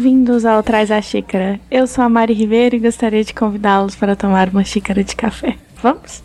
Bem-vindos 0.00 0.46
ao 0.46 0.62
Traz 0.62 0.90
a 0.90 1.02
Xícara. 1.02 1.60
Eu 1.70 1.86
sou 1.86 2.02
a 2.02 2.08
Mari 2.08 2.32
Ribeiro 2.32 2.74
e 2.74 2.78
gostaria 2.78 3.22
de 3.22 3.34
convidá-los 3.34 3.94
para 3.94 4.16
tomar 4.16 4.48
uma 4.48 4.64
xícara 4.64 5.04
de 5.04 5.14
café. 5.14 5.58
Vamos? 5.82 6.22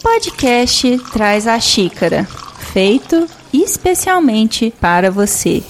Podcast 0.00 0.96
Traz 1.12 1.48
a 1.48 1.58
Xícara, 1.58 2.22
feito 2.72 3.26
especialmente 3.52 4.72
para 4.80 5.10
você. 5.10 5.60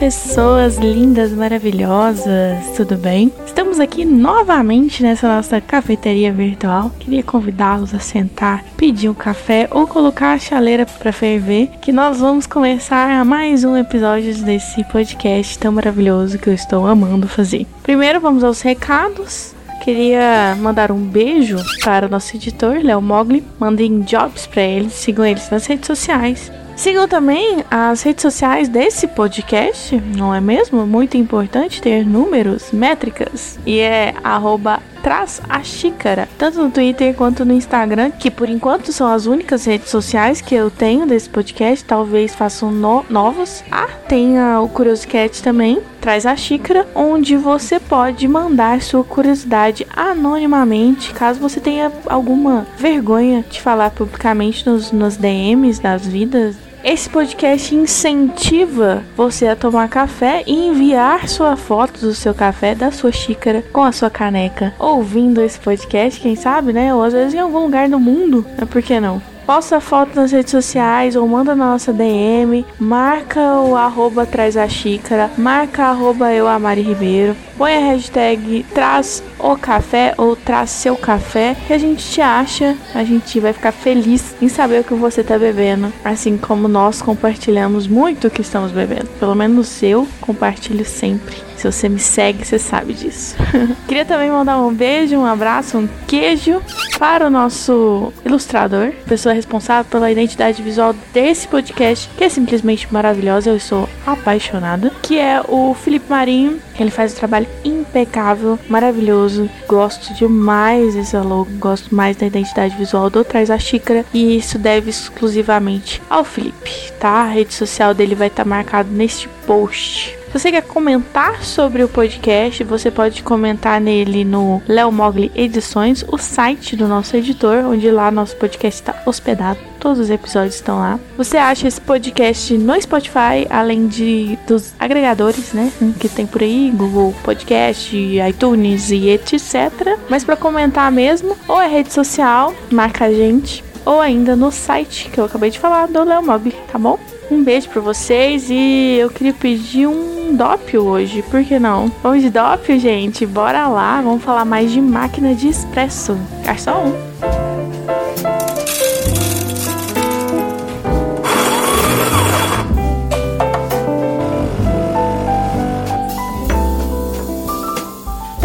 Pessoas 0.00 0.78
lindas, 0.78 1.30
maravilhosas, 1.30 2.74
tudo 2.74 2.96
bem? 2.96 3.30
Estamos 3.44 3.78
aqui 3.78 4.02
novamente 4.02 5.02
nessa 5.02 5.28
nossa 5.28 5.60
cafeteria 5.60 6.32
virtual. 6.32 6.90
Queria 6.98 7.22
convidá-los 7.22 7.94
a 7.94 7.98
sentar, 7.98 8.64
pedir 8.78 9.10
um 9.10 9.14
café 9.14 9.68
ou 9.70 9.86
colocar 9.86 10.32
a 10.32 10.38
chaleira 10.38 10.86
para 10.86 11.12
ferver, 11.12 11.68
que 11.82 11.92
nós 11.92 12.18
vamos 12.18 12.46
começar 12.46 13.22
mais 13.26 13.62
um 13.62 13.76
episódio 13.76 14.34
desse 14.42 14.82
podcast 14.84 15.58
tão 15.58 15.70
maravilhoso 15.70 16.38
que 16.38 16.48
eu 16.48 16.54
estou 16.54 16.86
amando 16.86 17.28
fazer. 17.28 17.66
Primeiro, 17.82 18.20
vamos 18.20 18.42
aos 18.42 18.62
recados. 18.62 19.54
Queria 19.84 20.56
mandar 20.60 20.90
um 20.90 21.00
beijo 21.00 21.58
para 21.84 22.06
o 22.06 22.08
nosso 22.08 22.34
editor, 22.34 22.78
Léo 22.82 23.02
Mogli. 23.02 23.44
Mandem 23.58 24.00
jobs 24.00 24.46
para 24.46 24.62
eles, 24.62 24.94
sigam 24.94 25.26
eles 25.26 25.50
nas 25.50 25.66
redes 25.66 25.86
sociais. 25.86 26.50
Sigam 26.80 27.06
também 27.06 27.62
as 27.70 28.00
redes 28.00 28.22
sociais 28.22 28.66
desse 28.66 29.06
podcast, 29.06 29.94
não 30.16 30.34
é 30.34 30.40
mesmo? 30.40 30.86
Muito 30.86 31.14
importante 31.14 31.78
ter 31.82 32.06
números, 32.06 32.72
métricas. 32.72 33.58
E 33.66 33.80
é 33.80 34.14
arroba 34.24 34.80
traz 35.02 35.42
a 35.46 35.62
xícara, 35.62 36.26
tanto 36.38 36.62
no 36.62 36.70
Twitter 36.70 37.14
quanto 37.14 37.44
no 37.44 37.52
Instagram, 37.52 38.10
que 38.10 38.30
por 38.30 38.48
enquanto 38.48 38.92
são 38.92 39.06
as 39.06 39.26
únicas 39.26 39.66
redes 39.66 39.90
sociais 39.90 40.40
que 40.40 40.54
eu 40.54 40.70
tenho 40.70 41.06
desse 41.06 41.28
podcast, 41.28 41.84
talvez 41.84 42.34
façam 42.34 42.70
no 42.70 43.04
novos. 43.10 43.62
Ah, 43.70 43.88
tem 44.08 44.38
o 44.40 44.66
Curioscat 44.68 45.42
também, 45.42 45.82
traz 46.00 46.24
a 46.24 46.34
xícara, 46.34 46.86
onde 46.94 47.36
você 47.36 47.78
pode 47.78 48.26
mandar 48.26 48.80
sua 48.80 49.04
curiosidade 49.04 49.86
anonimamente, 49.94 51.12
caso 51.12 51.40
você 51.40 51.60
tenha 51.60 51.92
alguma 52.06 52.66
vergonha 52.78 53.44
de 53.48 53.60
falar 53.60 53.90
publicamente 53.90 54.66
nos, 54.66 54.90
nos 54.92 55.16
DMs 55.18 55.80
das 55.80 56.06
vidas 56.06 56.69
esse 56.82 57.08
podcast 57.08 57.74
incentiva 57.74 59.02
você 59.16 59.48
a 59.48 59.56
tomar 59.56 59.88
café 59.88 60.42
e 60.46 60.66
enviar 60.66 61.28
sua 61.28 61.56
foto 61.56 62.00
do 62.00 62.14
seu 62.14 62.34
café, 62.34 62.74
da 62.74 62.90
sua 62.90 63.12
xícara, 63.12 63.62
com 63.72 63.82
a 63.82 63.92
sua 63.92 64.10
caneca, 64.10 64.74
ouvindo 64.78 65.42
esse 65.42 65.58
podcast, 65.58 66.20
quem 66.20 66.34
sabe, 66.36 66.72
né? 66.72 66.94
Ou 66.94 67.02
às 67.02 67.12
vezes 67.12 67.34
em 67.34 67.38
algum 67.38 67.60
lugar 67.60 67.88
do 67.88 68.00
mundo. 68.00 68.44
Por 68.70 68.82
que 68.82 68.98
não? 68.98 69.29
Posta 69.50 69.80
foto 69.80 70.14
nas 70.14 70.30
redes 70.30 70.52
sociais 70.52 71.16
ou 71.16 71.26
manda 71.26 71.56
na 71.56 71.72
nossa 71.72 71.92
DM, 71.92 72.64
marca 72.78 73.40
o 73.58 73.74
arroba 73.74 74.24
traz 74.24 74.56
a 74.56 74.68
xícara, 74.68 75.28
marca 75.36 75.86
arroba 75.86 76.32
eu 76.32 76.46
Amari 76.46 76.82
Ribeiro, 76.82 77.34
põe 77.58 77.74
a 77.74 77.80
hashtag 77.80 78.64
traz 78.72 79.24
o 79.40 79.56
café 79.56 80.14
ou 80.16 80.36
traz 80.36 80.70
seu 80.70 80.96
café 80.96 81.56
que 81.66 81.72
a 81.72 81.78
gente 81.78 82.12
te 82.12 82.20
acha, 82.20 82.76
a 82.94 83.02
gente 83.02 83.40
vai 83.40 83.52
ficar 83.52 83.72
feliz 83.72 84.36
em 84.40 84.48
saber 84.48 84.82
o 84.82 84.84
que 84.84 84.94
você 84.94 85.24
tá 85.24 85.36
bebendo, 85.36 85.92
assim 86.04 86.38
como 86.38 86.68
nós 86.68 87.02
compartilhamos 87.02 87.88
muito 87.88 88.28
o 88.28 88.30
que 88.30 88.42
estamos 88.42 88.70
bebendo. 88.70 89.08
Pelo 89.18 89.34
menos 89.34 89.82
eu 89.82 90.06
compartilho 90.20 90.84
sempre. 90.84 91.49
Se 91.60 91.70
você 91.70 91.90
me 91.90 91.98
segue, 91.98 92.42
você 92.42 92.58
sabe 92.58 92.94
disso. 92.94 93.36
Queria 93.86 94.06
também 94.06 94.30
mandar 94.30 94.58
um 94.58 94.72
beijo, 94.72 95.14
um 95.14 95.26
abraço, 95.26 95.76
um 95.76 95.86
queijo 96.06 96.62
para 96.98 97.26
o 97.26 97.30
nosso 97.30 98.14
ilustrador, 98.24 98.92
pessoa 99.06 99.34
responsável 99.34 99.84
pela 99.90 100.10
identidade 100.10 100.62
visual 100.62 100.94
desse 101.12 101.46
podcast, 101.46 102.08
que 102.16 102.24
é 102.24 102.30
simplesmente 102.30 102.90
maravilhosa, 102.90 103.50
eu 103.50 103.56
estou 103.56 103.86
apaixonada, 104.06 104.90
que 105.02 105.18
é 105.18 105.42
o 105.46 105.74
Felipe 105.74 106.06
Marinho. 106.08 106.58
Ele 106.78 106.90
faz 106.90 107.12
um 107.12 107.16
trabalho 107.16 107.46
impecável, 107.62 108.58
maravilhoso. 108.66 109.50
Gosto 109.68 110.14
demais 110.14 110.94
desse 110.94 111.14
logo, 111.18 111.50
gosto 111.58 111.94
mais 111.94 112.16
da 112.16 112.26
identidade 112.26 112.74
visual 112.74 113.10
do 113.10 113.22
Traz 113.22 113.50
a 113.50 113.58
Xícara 113.58 114.06
e 114.14 114.38
isso 114.38 114.58
deve 114.58 114.88
exclusivamente 114.88 116.00
ao 116.08 116.24
Felipe, 116.24 116.90
tá? 116.98 117.24
A 117.24 117.26
rede 117.26 117.52
social 117.52 117.92
dele 117.92 118.14
vai 118.14 118.28
estar 118.28 118.44
tá 118.44 118.48
marcado 118.48 118.90
neste 118.90 119.28
post. 119.46 120.19
Se 120.30 120.38
você 120.38 120.52
quer 120.52 120.62
comentar 120.62 121.42
sobre 121.42 121.82
o 121.82 121.88
podcast, 121.88 122.62
você 122.62 122.88
pode 122.88 123.20
comentar 123.20 123.80
nele 123.80 124.24
no 124.24 124.62
Léo 124.68 124.92
Mogli 124.92 125.32
Edições, 125.34 126.04
o 126.06 126.16
site 126.16 126.76
do 126.76 126.86
nosso 126.86 127.16
editor, 127.16 127.64
onde 127.64 127.90
lá 127.90 128.12
nosso 128.12 128.36
podcast 128.36 128.80
está 128.80 129.02
hospedado. 129.04 129.58
Todos 129.80 129.98
os 129.98 130.08
episódios 130.08 130.54
estão 130.54 130.78
lá. 130.78 131.00
Você 131.16 131.36
acha 131.36 131.66
esse 131.66 131.80
podcast 131.80 132.56
no 132.56 132.80
Spotify, 132.80 133.44
além 133.50 133.88
de 133.88 134.38
dos 134.46 134.72
agregadores, 134.78 135.52
né, 135.52 135.72
que 135.98 136.08
tem 136.08 136.28
por 136.28 136.42
aí, 136.42 136.72
Google 136.76 137.12
Podcast, 137.24 137.96
iTunes 137.96 138.92
e 138.92 139.08
etc. 139.08 139.98
Mas 140.08 140.22
para 140.22 140.36
comentar 140.36 140.92
mesmo, 140.92 141.36
ou 141.48 141.60
é 141.60 141.66
rede 141.66 141.92
social, 141.92 142.54
marca 142.70 143.06
a 143.06 143.12
gente, 143.12 143.64
ou 143.84 144.00
ainda 144.00 144.36
no 144.36 144.52
site 144.52 145.10
que 145.10 145.18
eu 145.18 145.24
acabei 145.24 145.50
de 145.50 145.58
falar 145.58 145.88
do 145.88 146.04
Léo 146.04 146.24
Mogli, 146.24 146.54
tá 146.70 146.78
bom? 146.78 147.00
Um 147.30 147.42
beijo 147.42 147.68
para 147.68 147.80
vocês 147.80 148.48
e 148.50 148.96
eu 148.98 149.08
queria 149.08 149.32
pedir 149.32 149.86
um 149.86 150.20
um 150.30 150.36
dópio 150.36 150.82
hoje, 150.84 151.22
por 151.22 151.42
que 151.44 151.58
não? 151.58 151.90
Vamos 152.02 152.22
de 152.22 152.30
dópio, 152.30 152.78
gente? 152.78 153.26
Bora 153.26 153.66
lá, 153.66 154.00
vamos 154.00 154.22
falar 154.22 154.44
mais 154.44 154.70
de 154.70 154.80
máquina 154.80 155.34
de 155.34 155.48
expresso. 155.48 156.16
Garçom! 156.44 156.92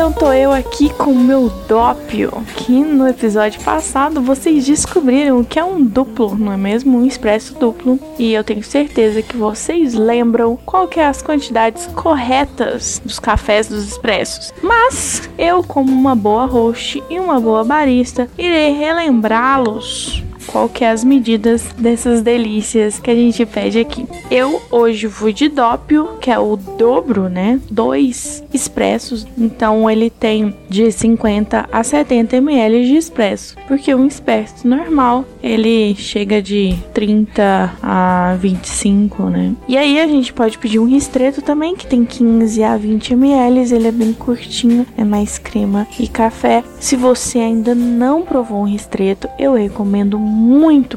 Então 0.05 0.13
tô 0.13 0.33
eu 0.33 0.51
aqui 0.51 0.93
com 0.93 1.13
o 1.13 1.19
meu 1.19 1.49
dópio, 1.67 2.31
que 2.55 2.71
no 2.71 3.07
episódio 3.07 3.59
passado 3.63 4.21
vocês 4.21 4.63
descobriram 4.63 5.43
que 5.43 5.57
é 5.57 5.63
um 5.63 5.83
duplo, 5.83 6.37
não 6.37 6.51
é 6.51 6.57
mesmo? 6.57 6.99
Um 6.99 7.07
expresso 7.07 7.55
duplo. 7.55 7.99
E 8.19 8.31
eu 8.31 8.43
tenho 8.43 8.61
certeza 8.63 9.23
que 9.23 9.35
vocês 9.35 9.95
lembram 9.95 10.59
qual 10.63 10.87
que 10.87 10.99
é 10.99 11.07
as 11.07 11.23
quantidades 11.23 11.87
corretas 11.87 13.01
dos 13.03 13.17
cafés 13.17 13.67
dos 13.67 13.83
expressos. 13.83 14.53
Mas 14.61 15.27
eu, 15.39 15.63
como 15.63 15.91
uma 15.91 16.13
boa 16.13 16.45
host 16.45 17.03
e 17.09 17.19
uma 17.19 17.39
boa 17.39 17.63
barista, 17.63 18.29
irei 18.37 18.73
relembrá-los 18.73 20.23
qual 20.55 20.69
que 20.69 20.85
é 20.85 20.89
as 20.89 21.03
medidas 21.03 21.65
dessas 21.77 22.21
delícias 22.21 22.97
que 22.97 23.11
a 23.11 23.13
gente 23.13 23.45
pede 23.45 23.77
aqui. 23.77 24.07
Eu 24.31 24.61
hoje 24.71 25.09
fui 25.09 25.33
de 25.33 25.49
dópio, 25.49 26.11
que 26.21 26.31
é 26.31 26.39
o 26.39 26.55
dobro, 26.55 27.27
né? 27.27 27.59
Dois 27.69 28.41
expressos. 28.53 29.27
Então 29.37 29.91
ele 29.91 30.09
tem 30.09 30.55
de 30.69 30.89
50 30.89 31.67
a 31.69 31.83
70 31.83 32.37
ml 32.37 32.87
de 32.87 32.95
expresso, 32.95 33.57
porque 33.67 33.93
um 33.93 34.07
expresso 34.07 34.65
normal 34.65 35.25
ele 35.43 35.93
chega 35.95 36.41
de 36.41 36.73
30 36.93 37.73
a 37.83 38.37
25, 38.39 39.23
né? 39.23 39.53
E 39.67 39.77
aí 39.77 39.99
a 39.99 40.07
gente 40.07 40.31
pode 40.31 40.57
pedir 40.57 40.79
um 40.79 40.85
ristreto 40.85 41.41
também, 41.41 41.75
que 41.75 41.85
tem 41.85 42.05
15 42.05 42.63
a 42.63 42.77
20 42.77 43.11
ml, 43.11 43.75
ele 43.75 43.87
é 43.89 43.91
bem 43.91 44.13
curtinho, 44.13 44.87
é 44.97 45.03
mais 45.03 45.37
crema 45.37 45.85
e 45.99 46.07
café. 46.07 46.63
Se 46.79 46.95
você 46.95 47.39
ainda 47.39 47.75
não 47.75 48.21
provou 48.21 48.61
um 48.61 48.67
ristreto, 48.67 49.27
eu 49.37 49.53
recomendo 49.53 50.17
muito 50.17 50.44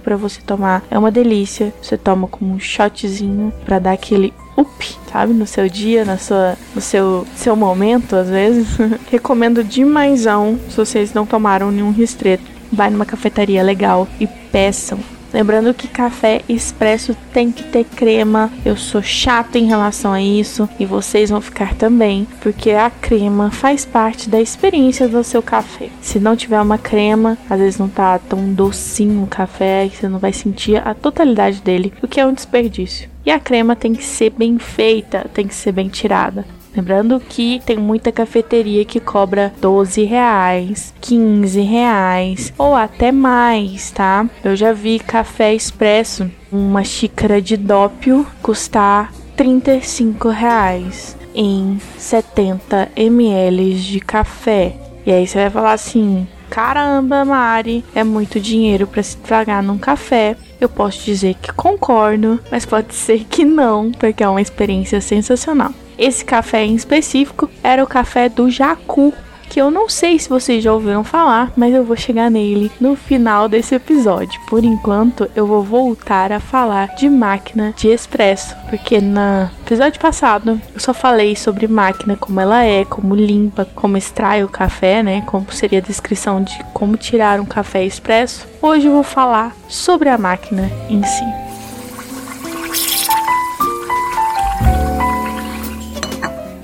para 0.00 0.16
você 0.16 0.40
tomar. 0.40 0.84
É 0.90 0.98
uma 0.98 1.10
delícia. 1.10 1.72
Você 1.82 1.96
toma 1.96 2.28
como 2.28 2.52
um 2.52 2.60
shotzinho 2.60 3.52
para 3.64 3.78
dar 3.78 3.92
aquele 3.92 4.32
up, 4.56 4.96
sabe? 5.10 5.32
No 5.32 5.46
seu 5.46 5.68
dia, 5.68 6.04
na 6.04 6.18
sua, 6.18 6.56
no 6.74 6.80
seu, 6.80 7.26
seu 7.34 7.56
momento, 7.56 8.16
às 8.16 8.28
vezes. 8.28 8.68
Recomendo 9.10 9.64
demais 9.64 10.26
se 10.68 10.76
vocês 10.76 11.14
não 11.14 11.26
tomaram 11.26 11.70
nenhum 11.70 11.90
ristreto. 11.90 12.44
Vai 12.72 12.90
numa 12.90 13.06
cafeteria 13.06 13.62
legal 13.62 14.06
e 14.20 14.26
peçam 14.26 14.98
Lembrando 15.32 15.74
que 15.74 15.88
café 15.88 16.42
expresso 16.48 17.16
tem 17.32 17.52
que 17.52 17.62
ter 17.62 17.84
crema. 17.84 18.50
Eu 18.64 18.76
sou 18.76 19.02
chato 19.02 19.56
em 19.56 19.66
relação 19.66 20.12
a 20.12 20.22
isso 20.22 20.68
e 20.78 20.86
vocês 20.86 21.30
vão 21.30 21.40
ficar 21.40 21.74
também, 21.74 22.26
porque 22.40 22.70
a 22.70 22.90
crema 22.90 23.50
faz 23.50 23.84
parte 23.84 24.28
da 24.28 24.40
experiência 24.40 25.06
do 25.06 25.22
seu 25.22 25.42
café. 25.42 25.90
Se 26.00 26.18
não 26.18 26.36
tiver 26.36 26.60
uma 26.60 26.78
crema, 26.78 27.36
às 27.48 27.58
vezes 27.58 27.78
não 27.78 27.88
tá 27.88 28.18
tão 28.18 28.52
docinho 28.52 29.22
o 29.22 29.26
café 29.26 29.88
você 29.88 30.08
não 30.08 30.18
vai 30.18 30.32
sentir 30.32 30.76
a 30.76 30.94
totalidade 30.94 31.60
dele, 31.60 31.92
o 32.02 32.08
que 32.08 32.20
é 32.20 32.26
um 32.26 32.32
desperdício. 32.32 33.08
E 33.24 33.30
a 33.30 33.40
crema 33.40 33.76
tem 33.76 33.92
que 33.92 34.04
ser 34.04 34.30
bem 34.30 34.58
feita, 34.58 35.26
tem 35.34 35.46
que 35.46 35.54
ser 35.54 35.72
bem 35.72 35.88
tirada. 35.88 36.46
Lembrando 36.74 37.20
que 37.20 37.60
tem 37.64 37.76
muita 37.76 38.12
cafeteria 38.12 38.84
que 38.84 39.00
cobra 39.00 39.52
12 39.60 40.04
reais, 40.04 40.94
15 41.00 41.60
reais 41.60 42.52
ou 42.58 42.74
até 42.74 43.10
mais, 43.10 43.90
tá? 43.90 44.28
Eu 44.44 44.54
já 44.54 44.72
vi 44.72 44.98
café 44.98 45.54
expresso, 45.54 46.30
uma 46.52 46.84
xícara 46.84 47.40
de 47.40 47.56
dópio 47.56 48.26
custar 48.42 49.12
35 49.36 50.28
reais 50.28 51.16
em 51.34 51.80
70 51.96 52.90
ml 52.96 53.74
de 53.74 54.00
café. 54.00 54.74
E 55.06 55.12
aí 55.12 55.26
você 55.26 55.38
vai 55.38 55.50
falar 55.50 55.72
assim, 55.72 56.26
caramba, 56.50 57.24
Mari, 57.24 57.84
é 57.94 58.02
muito 58.04 58.40
dinheiro 58.40 58.86
para 58.86 59.02
se 59.02 59.16
pagar 59.16 59.62
num 59.62 59.78
café. 59.78 60.36
Eu 60.60 60.68
posso 60.68 61.04
dizer 61.04 61.34
que 61.34 61.52
concordo, 61.52 62.40
mas 62.50 62.66
pode 62.66 62.94
ser 62.94 63.24
que 63.24 63.44
não, 63.44 63.92
porque 63.92 64.22
é 64.22 64.28
uma 64.28 64.42
experiência 64.42 65.00
sensacional. 65.00 65.72
Esse 65.98 66.24
café 66.24 66.64
em 66.64 66.74
específico 66.74 67.50
era 67.62 67.82
o 67.82 67.86
café 67.86 68.28
do 68.28 68.48
Jacu, 68.48 69.12
que 69.48 69.60
eu 69.60 69.70
não 69.70 69.88
sei 69.88 70.18
se 70.18 70.28
vocês 70.28 70.62
já 70.62 70.72
ouviram 70.72 71.02
falar, 71.02 71.52
mas 71.56 71.74
eu 71.74 71.82
vou 71.84 71.96
chegar 71.96 72.30
nele 72.30 72.70
no 72.80 72.94
final 72.94 73.48
desse 73.48 73.74
episódio. 73.74 74.40
Por 74.46 74.62
enquanto, 74.62 75.28
eu 75.34 75.46
vou 75.46 75.62
voltar 75.62 76.30
a 76.30 76.38
falar 76.38 76.94
de 76.94 77.08
máquina 77.08 77.74
de 77.76 77.88
expresso, 77.88 78.54
porque 78.68 79.00
no 79.00 79.50
episódio 79.66 80.00
passado 80.00 80.60
eu 80.72 80.80
só 80.80 80.92
falei 80.92 81.34
sobre 81.34 81.66
máquina, 81.66 82.16
como 82.16 82.38
ela 82.38 82.62
é, 82.62 82.84
como 82.84 83.14
limpa, 83.14 83.66
como 83.74 83.96
extrai 83.96 84.44
o 84.44 84.48
café, 84.48 85.02
né? 85.02 85.22
Como 85.22 85.50
seria 85.50 85.78
a 85.78 85.82
descrição 85.82 86.42
de 86.42 86.56
como 86.72 86.96
tirar 86.96 87.40
um 87.40 87.46
café 87.46 87.84
expresso. 87.84 88.46
Hoje 88.60 88.86
eu 88.86 88.92
vou 88.92 89.02
falar 89.02 89.56
sobre 89.66 90.08
a 90.08 90.18
máquina 90.18 90.70
em 90.88 91.02
si. 91.02 91.47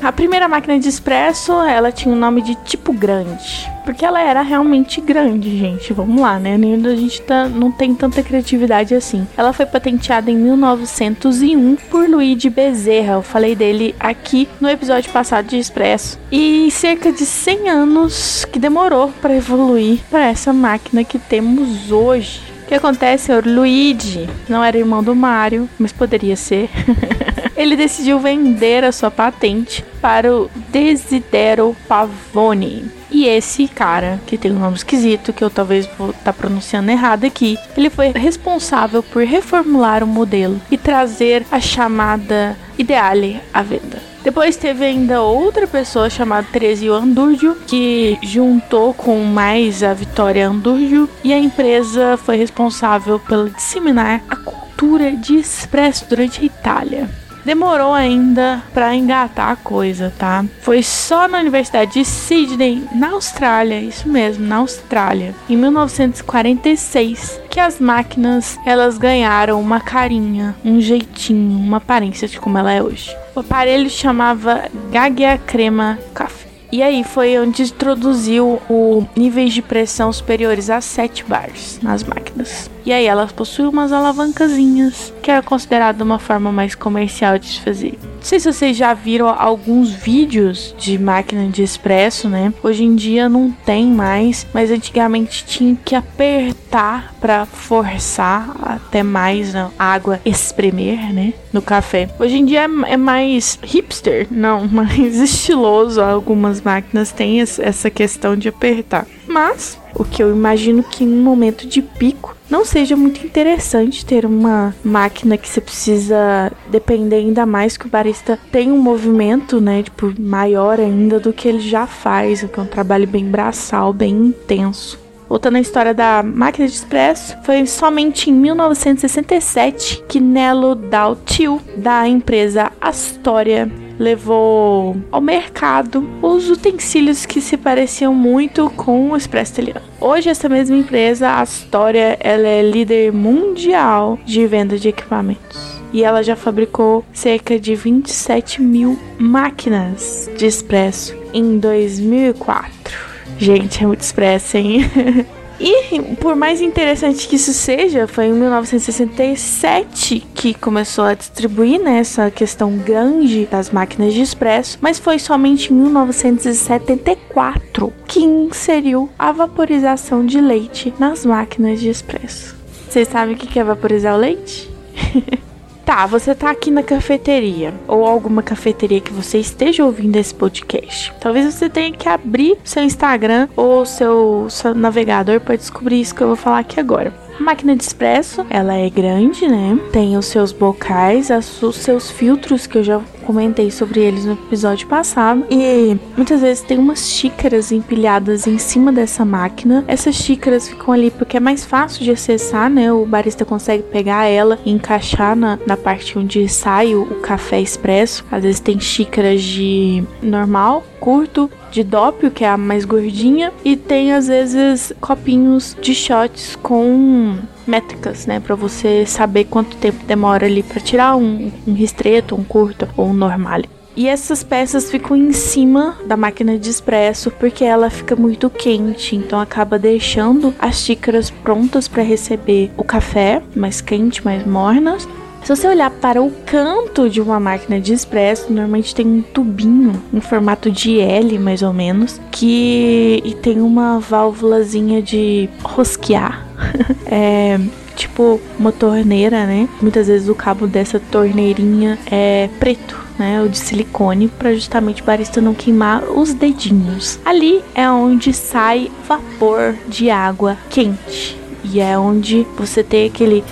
A 0.05 0.12
primeira 0.12 0.47
máquina 0.47 0.79
de 0.79 0.87
expresso, 0.87 1.51
ela 1.62 1.91
tinha 1.91 2.15
o 2.15 2.19
nome 2.19 2.43
de 2.43 2.55
tipo 2.56 2.93
grande. 2.93 3.73
Porque 3.87 4.05
ela 4.05 4.21
era 4.21 4.43
realmente 4.43 5.01
grande, 5.01 5.56
gente. 5.59 5.95
Vamos 5.95 6.21
lá, 6.21 6.39
né? 6.39 6.56
Ainda 6.56 6.91
a 6.91 6.95
gente 6.95 7.23
tá, 7.23 7.49
não 7.49 7.73
tem 7.73 7.95
tanta 7.95 8.23
criatividade 8.23 8.95
assim. 8.95 9.27
Ela 9.35 9.55
foi 9.55 9.65
patenteada 9.65 10.31
em 10.31 10.37
1901 10.37 11.77
por 11.91 12.06
Luigi 12.06 12.51
Bezerra. 12.51 13.15
Eu 13.15 13.23
falei 13.23 13.56
dele 13.56 13.95
aqui 13.99 14.47
no 14.61 14.69
episódio 14.69 15.11
passado 15.11 15.47
de 15.47 15.59
Expresso. 15.59 16.19
E 16.31 16.71
cerca 16.71 17.11
de 17.11 17.25
100 17.25 17.71
anos 17.71 18.45
que 18.45 18.59
demorou 18.59 19.11
para 19.23 19.35
evoluir 19.35 20.00
para 20.11 20.27
essa 20.27 20.53
máquina 20.53 21.03
que 21.03 21.19
temos 21.19 21.91
hoje. 21.91 22.43
O 22.62 22.67
que 22.67 22.75
acontece? 22.75 23.33
O 23.33 23.41
Luigi 23.43 24.29
não 24.50 24.62
era 24.62 24.77
irmão 24.77 25.03
do 25.03 25.17
Mario, 25.17 25.67
mas 25.79 25.93
poderia 25.93 26.37
ser. 26.37 26.69
ele 27.56 27.77
decidiu 27.77 28.19
vender 28.19 28.85
a 28.85 28.93
sua 28.93 29.11
patente 29.11 29.85
para 30.01 30.35
o 30.35 30.51
Desidero 30.71 31.77
Pavone. 31.89 32.91
E 33.11 33.27
esse 33.27 33.69
cara, 33.69 34.21
que 34.27 34.37
tem 34.37 34.51
um 34.51 34.59
nome 34.59 34.75
esquisito, 34.75 35.33
que 35.33 35.45
eu 35.45 35.49
talvez 35.49 35.89
vou 35.97 36.11
estar 36.11 36.25
tá 36.25 36.33
pronunciando 36.33 36.91
errado 36.91 37.25
aqui, 37.25 37.56
ele 37.77 37.89
foi 37.89 38.09
responsável 38.09 39.03
por 39.03 39.23
reformular 39.23 40.03
o 40.03 40.06
modelo 40.06 40.61
e 40.71 40.77
trazer 40.77 41.47
a 41.51 41.61
chamada 41.61 42.56
Ideale 42.77 43.41
à 43.53 43.62
venda. 43.62 44.03
Depois 44.25 44.57
teve 44.57 44.85
ainda 44.85 45.23
outra 45.23 45.67
pessoa 45.67 46.11
chamada 46.11 46.49
Teresio 46.50 46.93
Andurgio, 46.93 47.57
que 47.69 48.19
juntou 48.23 48.93
com 48.93 49.23
mais 49.23 49.83
a 49.83 49.95
Vitória 49.95 50.49
Andurgio 50.49 51.09
e 51.23 51.33
a 51.33 51.39
empresa 51.39 52.17
foi 52.17 52.37
responsável 52.37 53.21
pelo 53.21 53.50
disseminar 53.50 54.23
a 54.29 54.35
cultura 54.35 55.12
de 55.12 55.37
expresso 55.37 56.07
durante 56.09 56.41
a 56.41 56.45
Itália 56.45 57.09
demorou 57.44 57.93
ainda 57.93 58.62
para 58.73 58.94
engatar 58.94 59.50
a 59.50 59.56
coisa, 59.56 60.12
tá? 60.19 60.44
Foi 60.62 60.82
só 60.82 61.29
na 61.29 61.38
Universidade 61.38 61.93
de 61.93 62.05
Sydney, 62.05 62.85
na 62.94 63.11
Austrália, 63.11 63.81
isso 63.81 64.08
mesmo, 64.08 64.46
na 64.46 64.56
Austrália, 64.56 65.35
em 65.49 65.56
1946, 65.56 67.41
que 67.50 67.61
as 67.61 67.79
máquinas 67.79 68.58
elas 68.64 68.99
ganharam 68.99 69.61
uma 69.61 69.81
carinha, 69.81 70.55
um 70.64 70.81
jeitinho, 70.81 71.58
uma 71.58 71.76
aparência 71.76 72.26
de 72.26 72.41
como 72.41 72.58
ela 72.58 72.73
é 72.73 72.82
hoje. 72.82 73.14
O 73.35 73.41
aparelho 73.41 73.90
chamava 73.90 74.64
Gaggia 74.90 75.38
Crema 75.38 75.99
Café. 76.14 76.44
E 76.73 76.82
aí 76.82 77.05
foi 77.05 77.38
onde 77.38 77.62
introduziu 77.62 78.61
o 78.69 79.06
níveis 79.14 79.52
de 79.52 79.62
pressão 79.62 80.12
superiores 80.12 80.69
a 80.70 80.81
7 80.81 81.25
bars 81.25 81.79
nas 81.81 82.02
máquinas. 82.02 82.69
E 82.87 82.93
aí 82.93 83.07
elas 83.07 83.33
possuem 83.33 83.69
umas 83.69 83.93
alavancazinhas, 83.93 85.13
que 85.23 85.31
era 85.31 85.43
considerada 85.43 86.05
uma 86.05 86.19
forma 86.19 86.53
mais 86.53 86.75
comercial 86.75 87.39
de 87.39 87.47
se 87.47 87.61
fazer. 87.61 87.99
Não 88.03 88.23
sei 88.23 88.41
se 88.41 88.53
vocês 88.53 88.77
já 88.77 88.93
viram 88.95 89.29
alguns 89.29 89.91
vídeos 89.91 90.75
de 90.79 90.99
máquina 90.99 91.49
de 91.49 91.63
expresso, 91.63 92.29
né? 92.29 92.53
Hoje 92.63 92.85
em 92.85 92.95
dia 92.95 93.29
não 93.29 93.51
tem 93.51 93.87
mais, 93.87 94.47
mas 94.53 94.71
antigamente 94.71 95.45
tinha 95.45 95.77
que 95.83 95.95
apertar 95.95 97.15
para 97.21 97.47
forçar 97.47 98.51
até 98.63 99.03
mais 99.03 99.55
a 99.55 99.71
água 99.79 100.21
espremer, 100.25 101.13
né? 101.13 101.35
No 101.53 101.63
café. 101.63 102.09
Hoje 102.19 102.39
em 102.39 102.45
dia 102.45 102.63
é, 102.63 102.93
é 102.93 102.97
mais 102.97 103.59
hipster, 103.63 104.27
não, 104.31 104.67
mais 104.69 105.17
estiloso. 105.17 106.01
Algumas 106.01 106.61
máquinas 106.61 107.13
têm 107.13 107.41
essa 107.41 107.91
questão 107.91 108.37
de 108.37 108.49
apertar. 108.49 109.07
Mas 109.27 109.79
o 109.94 110.05
que 110.05 110.23
eu 110.23 110.31
imagino 110.31 110.82
que 110.82 111.05
em 111.05 111.12
um 111.12 111.23
momento 111.23 111.67
de 111.67 111.81
pico 111.81 112.37
não 112.50 112.64
seja 112.64 112.96
muito 112.96 113.25
interessante 113.26 114.05
ter 114.05 114.26
uma 114.26 114.75
máquina 114.85 115.37
que 115.37 115.49
você 115.49 115.61
precisa 115.61 116.52
depender 116.70 117.17
ainda 117.17 117.46
mais 117.46 117.76
que 117.76 117.87
o 117.87 117.91
barista 117.91 118.38
tem 118.52 118.70
um 118.70 118.79
movimento, 118.79 119.61
né, 119.61 119.82
tipo, 119.82 120.12
maior 120.20 120.79
ainda 120.79 121.19
do 121.19 121.32
que 121.32 121.49
ele 121.49 121.61
já 121.61 121.87
faz, 121.87 122.43
que 122.43 122.61
é 122.61 122.62
um 122.62 122.67
trabalho 122.67 123.06
bem 123.06 123.25
braçal, 123.25 123.93
bem 123.93 124.12
intenso. 124.12 125.02
Voltando 125.29 125.56
à 125.56 125.61
história 125.61 125.94
da 125.94 126.23
máquina 126.23 126.69
de 126.69 126.75
expresso, 126.75 127.37
foi 127.43 127.67
somente 127.67 128.31
em 128.31 128.32
1967 128.32 130.05
que 130.06 130.20
Nelo 130.20 130.75
Daltil, 130.75 131.61
da 131.76 132.06
empresa 132.06 132.70
Astoria, 132.81 133.70
levou 133.99 134.96
ao 135.11 135.20
mercado 135.20 136.08
os 136.23 136.50
utensílios 136.50 137.25
que 137.26 137.41
se 137.41 137.56
pareciam 137.56 138.14
muito 138.14 138.70
com 138.70 139.11
o 139.11 139.17
Expresso 139.17 139.52
italiano. 139.52 139.87
Hoje 140.00 140.29
essa 140.29 140.49
mesma 140.49 140.76
empresa, 140.76 141.29
a 141.29 141.41
Astoria, 141.41 142.17
ela 142.20 142.46
é 142.46 142.62
líder 142.62 143.12
mundial 143.12 144.19
de 144.25 144.46
venda 144.46 144.79
de 144.79 144.88
equipamentos. 144.88 145.82
E 145.93 146.02
ela 146.02 146.23
já 146.23 146.35
fabricou 146.35 147.05
cerca 147.12 147.58
de 147.58 147.75
27 147.75 148.61
mil 148.61 148.99
máquinas 149.17 150.29
de 150.37 150.44
expresso 150.44 151.14
em 151.32 151.58
2004. 151.58 152.99
Gente, 153.38 153.82
é 153.82 153.87
muito 153.87 154.00
expresso, 154.00 154.56
hein? 154.56 154.81
E 155.59 156.01
por 156.17 156.35
mais 156.35 156.61
interessante 156.61 157.29
que 157.29 157.37
isso 157.37 157.53
seja, 157.53 158.09
foi 158.09 158.27
em 158.27 158.33
1967 158.33 160.27
que 160.35 160.53
começou 160.55 161.05
a 161.05 161.15
distribuir 161.15 161.81
né, 161.81 161.99
essa 161.99 162.29
questão 162.31 162.77
grande 162.77 163.47
das 163.47 163.71
máquinas 163.71 164.12
de 164.12 164.21
expresso, 164.21 164.77
mas 164.81 164.99
foi 164.99 165.17
somente 165.19 165.73
em 165.73 165.77
1974 165.77 167.93
que 168.06 168.21
inseriu 168.21 169.09
a 169.19 169.33
vaporização 169.33 170.27
de 170.27 170.41
leite 170.41 170.95
nas 170.99 171.25
máquinas 171.25 171.81
de 171.81 171.89
expresso. 171.89 172.55
Vocês 172.89 173.09
sabem 173.09 173.35
o 173.35 173.39
que 173.39 173.59
é 173.59 173.65
vaporizar 173.65 174.15
o 174.15 174.19
leite? 174.19 174.71
Tá, 175.85 176.07
você 176.07 176.35
tá 176.35 176.50
aqui 176.50 176.71
na 176.71 176.83
cafeteria 176.83 177.75
ou 177.87 178.07
alguma 178.07 178.43
cafeteria 178.43 179.03
que 179.03 179.12
você 179.12 179.38
esteja 179.38 179.85
ouvindo 179.85 180.17
esse 180.17 180.35
podcast. 180.35 181.12
Talvez 181.21 181.53
você 181.53 181.69
tenha 181.69 181.93
que 181.93 182.09
abrir 182.09 182.57
seu 182.64 182.83
Instagram 182.83 183.49
ou 183.55 183.85
seu, 183.85 184.47
seu 184.49 184.75
navegador 184.75 185.41
para 185.41 185.57
descobrir 185.57 186.00
isso 186.00 186.14
que 186.14 186.23
eu 186.23 186.29
vou 186.29 186.37
falar 186.37 186.61
aqui 186.61 186.81
agora. 186.81 187.24
A 187.38 187.43
máquina 187.43 187.76
de 187.76 187.83
expresso, 187.83 188.47
ela 188.49 188.75
é 188.75 188.88
grande, 188.88 189.49
né? 189.49 189.79
Tem 189.93 190.17
os 190.17 190.26
seus 190.26 190.53
bocais, 190.53 191.31
os 191.31 191.76
seus 191.76 192.11
filtros 192.11 192.67
que 192.67 192.79
eu 192.79 192.85
já 192.85 193.00
comentei 193.25 193.71
sobre 193.71 194.00
eles 194.00 194.25
no 194.25 194.35
episódio 194.35 194.87
passado. 194.87 195.45
E 195.50 195.99
muitas 196.17 196.41
vezes 196.41 196.62
tem 196.62 196.79
umas 196.79 197.09
xícaras 197.09 197.73
empilhadas 197.73 198.47
em 198.47 198.59
cima 198.59 198.93
dessa 198.93 199.25
máquina. 199.25 199.85
Essas 199.88 200.14
xícaras 200.14 200.69
ficam 200.69 200.95
ali 200.95 201.11
porque 201.11 201.37
é 201.37 201.41
mais 201.41 201.64
fácil 201.64 202.05
de 202.05 202.11
acessar, 202.12 202.71
né? 202.71 202.93
O 202.93 203.05
barista 203.05 203.45
consegue 203.45 203.83
pegar 203.83 204.26
ela 204.26 204.59
e 204.64 204.71
encaixar 204.71 205.35
na, 205.35 205.59
na 205.67 205.76
parte 205.76 206.19
onde 206.19 206.49
sai 206.49 206.95
o, 206.95 207.03
o 207.03 207.21
café 207.21 207.61
expresso. 207.61 208.25
Às 208.31 208.43
vezes 208.43 208.61
tem 208.61 208.79
xícaras 208.79 209.43
de 209.43 210.05
normal, 210.23 210.85
curto, 211.00 211.50
de 211.75 211.83
dópio, 211.83 212.31
que 212.31 212.45
é 212.45 212.49
a 212.49 212.57
mais 212.57 212.85
gordinha, 212.85 213.52
e 213.64 213.76
tem 213.76 214.12
às 214.12 214.28
vezes 214.28 214.93
copinhos 215.00 215.76
de 215.83 215.93
shots 215.93 216.57
com 216.62 217.37
métricas, 217.66 218.26
né, 218.26 218.38
para 218.38 218.54
você 218.54 219.04
saber 219.04 219.45
quanto 219.47 219.76
tempo 219.78 220.04
demora 220.07 220.47
ali 220.47 220.62
para 220.62 220.81
tirar 220.81 221.16
um, 221.16 221.50
um 221.66 221.73
ristreto, 221.73 222.37
um 222.37 222.45
curto 222.45 222.88
ou 222.97 223.09
um 223.09 223.12
normal. 223.12 223.62
E 223.97 224.09
essas 224.09 224.43
peças 224.43 224.90
ficam 224.90 225.16
em 225.16 225.33
cima 225.33 225.97
da 226.07 226.16
máquina 226.16 226.59
de 226.59 226.69
expresso 226.69 227.31
porque 227.31 227.64
ela 227.64 227.90
fica 227.90 228.14
muito 228.14 228.50
quente, 228.50 229.16
então 229.16 229.40
acaba 229.40 229.78
deixando 229.78 230.54
as 230.59 230.76
xícaras 230.76 231.31
prontas 231.31 231.88
para 231.88 232.02
receber 232.02 232.71
o 232.76 232.85
café, 232.85 233.43
mais 233.54 233.81
quente, 233.81 234.25
mais 234.25 234.47
mornas, 234.47 235.09
se 235.45 235.55
você 235.55 235.69
olhar 235.69 235.91
para 235.91 236.23
o 236.23 236.31
canto 236.47 237.09
de 237.11 237.21
uma 237.21 237.39
máquina 237.39 237.79
de 237.79 237.93
expresso, 237.93 238.47
normalmente 238.51 238.95
tem 238.95 239.07
um 239.07 239.21
tubinho 239.21 240.03
em 240.11 240.19
formato 240.19 240.71
de 240.71 240.99
L, 240.99 241.39
mais 241.39 241.61
ou 241.61 241.71
menos, 241.71 242.19
que 242.33 243.23
e 243.23 243.35
tem 243.35 243.61
uma 243.61 244.01
válvulazinha 244.01 245.03
de 245.03 245.51
rosquear. 245.63 246.47
é 247.05 247.61
tipo 247.95 248.41
uma 248.59 248.73
torneira, 248.73 249.45
né? 249.45 249.69
Muitas 249.83 250.07
vezes 250.09 250.31
o 250.31 250.35
cabo 250.35 250.67
dessa 250.67 250.99
torneirinha 250.99 251.99
é 252.11 252.49
preto 252.59 252.99
né, 253.19 253.43
o 253.43 253.49
de 253.49 253.59
silicone, 253.59 254.29
para 254.29 254.55
justamente 254.55 255.03
o 255.03 255.05
barista 255.05 255.43
não 255.43 255.53
queimar 255.53 256.05
os 256.05 256.33
dedinhos. 256.33 257.19
Ali 257.23 257.63
é 257.75 257.89
onde 257.89 258.33
sai 258.33 258.91
vapor 259.07 259.75
de 259.87 260.09
água 260.11 260.57
quente 260.71 261.39
e 261.63 261.81
é 261.81 261.99
onde 261.99 262.47
você 262.57 262.83
tem 262.83 263.07
aquele 263.07 263.45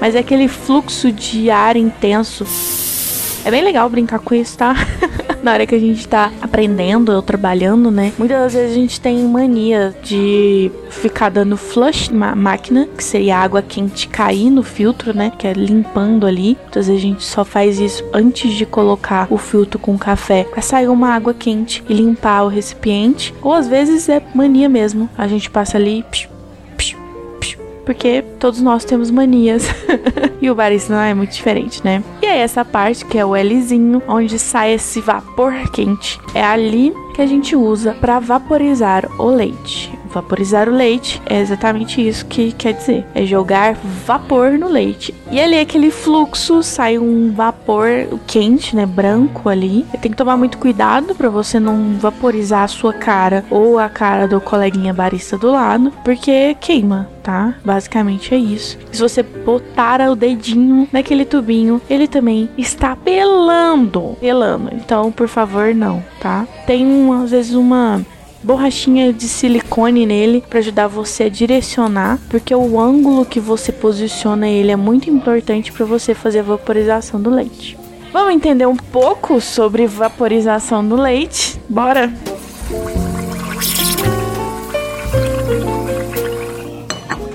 mas 0.00 0.14
é 0.14 0.18
aquele 0.20 0.48
fluxo 0.48 1.12
de 1.12 1.50
ar 1.50 1.76
intenso. 1.76 2.44
É 3.44 3.50
bem 3.50 3.62
legal 3.62 3.88
brincar 3.88 4.18
com 4.18 4.34
isso, 4.34 4.56
tá? 4.58 4.74
na 5.42 5.52
hora 5.52 5.66
que 5.66 5.74
a 5.74 5.78
gente 5.78 6.06
tá 6.06 6.30
aprendendo 6.40 7.12
ou 7.12 7.22
trabalhando, 7.22 7.90
né? 7.90 8.12
Muitas 8.18 8.38
das 8.38 8.52
vezes 8.54 8.72
a 8.72 8.74
gente 8.74 9.00
tem 9.00 9.22
mania 9.24 9.94
de 10.02 10.70
ficar 10.90 11.30
dando 11.30 11.56
flush 11.56 12.10
na 12.10 12.34
máquina, 12.34 12.88
que 12.96 13.02
seria 13.02 13.38
água 13.38 13.62
quente 13.62 14.08
cair 14.08 14.50
no 14.50 14.62
filtro, 14.62 15.16
né? 15.16 15.32
Que 15.36 15.46
é 15.46 15.52
limpando 15.52 16.26
ali. 16.26 16.56
Muitas 16.62 16.86
vezes 16.86 17.02
a 17.02 17.06
gente 17.06 17.24
só 17.24 17.44
faz 17.44 17.80
isso 17.80 18.04
antes 18.12 18.52
de 18.52 18.66
colocar 18.66 19.26
o 19.30 19.38
filtro 19.38 19.78
com 19.78 19.96
café 19.98 20.44
pra 20.44 20.62
sair 20.62 20.88
uma 20.88 21.14
água 21.14 21.34
quente 21.34 21.82
e 21.88 21.94
limpar 21.94 22.44
o 22.44 22.48
recipiente. 22.48 23.34
Ou 23.42 23.52
às 23.52 23.66
vezes 23.66 24.08
é 24.08 24.22
mania 24.34 24.68
mesmo. 24.68 25.08
A 25.16 25.26
gente 25.26 25.50
passa 25.50 25.76
ali. 25.78 26.04
Psh, 26.10 26.29
porque 27.90 28.22
todos 28.38 28.60
nós 28.60 28.84
temos 28.84 29.10
manias. 29.10 29.64
e 30.40 30.48
o 30.48 30.54
barista 30.54 30.94
não 30.94 31.02
é 31.02 31.12
muito 31.12 31.32
diferente, 31.32 31.84
né? 31.84 32.04
E 32.22 32.26
aí 32.26 32.38
essa 32.38 32.64
parte 32.64 33.04
que 33.04 33.18
é 33.18 33.24
o 33.24 33.34
Lzinho, 33.34 34.00
onde 34.06 34.38
sai 34.38 34.74
esse 34.74 35.00
vapor 35.00 35.52
quente, 35.72 36.20
é 36.32 36.40
ali 36.40 36.94
que 37.16 37.20
a 37.20 37.26
gente 37.26 37.56
usa 37.56 37.92
para 37.92 38.20
vaporizar 38.20 39.10
o 39.18 39.26
leite. 39.26 39.99
Vaporizar 40.12 40.68
o 40.68 40.74
leite 40.74 41.20
é 41.26 41.40
exatamente 41.40 42.06
isso 42.06 42.26
que 42.26 42.52
quer 42.52 42.74
dizer. 42.74 43.06
É 43.14 43.24
jogar 43.24 43.74
vapor 44.06 44.52
no 44.52 44.68
leite. 44.68 45.14
E 45.30 45.40
ali 45.40 45.58
aquele 45.58 45.90
fluxo 45.90 46.62
sai 46.62 46.98
um 46.98 47.32
vapor 47.32 47.88
quente, 48.26 48.74
né, 48.74 48.84
branco 48.86 49.48
ali. 49.48 49.86
Tem 50.00 50.10
que 50.10 50.16
tomar 50.16 50.36
muito 50.36 50.58
cuidado 50.58 51.14
para 51.14 51.28
você 51.28 51.60
não 51.60 51.94
vaporizar 51.98 52.64
a 52.64 52.68
sua 52.68 52.92
cara 52.92 53.44
ou 53.50 53.78
a 53.78 53.88
cara 53.88 54.26
do 54.26 54.40
coleguinha 54.40 54.92
barista 54.92 55.38
do 55.38 55.50
lado, 55.50 55.92
porque 56.04 56.56
queima, 56.60 57.08
tá? 57.22 57.54
Basicamente 57.64 58.34
é 58.34 58.38
isso. 58.38 58.78
Se 58.90 59.00
você 59.00 59.22
botar 59.22 60.00
o 60.10 60.16
dedinho 60.16 60.88
naquele 60.92 61.24
tubinho, 61.24 61.80
ele 61.88 62.08
também 62.08 62.48
está 62.58 62.96
pelando, 62.96 64.16
pelando. 64.20 64.70
Então, 64.72 65.12
por 65.12 65.28
favor, 65.28 65.74
não, 65.74 66.02
tá? 66.20 66.46
Tem 66.66 66.80
às 67.22 67.30
vezes 67.30 67.54
uma 67.54 68.04
borrachinha 68.42 69.12
de 69.12 69.28
silicone 69.28 70.06
nele 70.06 70.42
para 70.48 70.58
ajudar 70.58 70.86
você 70.88 71.24
a 71.24 71.28
direcionar, 71.28 72.18
porque 72.28 72.54
o 72.54 72.80
ângulo 72.80 73.24
que 73.24 73.40
você 73.40 73.70
posiciona 73.72 74.48
ele 74.48 74.70
é 74.70 74.76
muito 74.76 75.10
importante 75.10 75.72
para 75.72 75.84
você 75.84 76.14
fazer 76.14 76.40
a 76.40 76.44
vaporização 76.44 77.20
do 77.20 77.30
leite. 77.30 77.78
Vamos 78.12 78.34
entender 78.34 78.66
um 78.66 78.76
pouco 78.76 79.40
sobre 79.40 79.86
vaporização 79.86 80.86
do 80.86 80.96
leite? 80.96 81.60
Bora! 81.68 82.12